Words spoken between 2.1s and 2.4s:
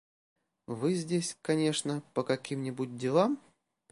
по